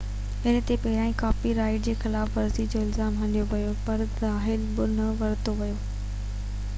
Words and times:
هن 0.45 0.55
تي 0.69 0.75
پهريان 0.83 1.11
ڪاپي 1.17 1.51
رائيٽ 1.57 1.83
جي 1.87 1.93
خلاف 2.05 2.31
ورزي 2.39 2.65
جو 2.75 2.81
الزام 2.85 3.19
هنيو 3.25 3.45
ويو 3.51 3.67
هو 3.73 3.77
پر 3.89 4.03
تحويل 4.23 4.65
۾ 4.81 4.89
نه 4.95 5.11
ورتو 5.21 5.59
ويو 5.61 5.77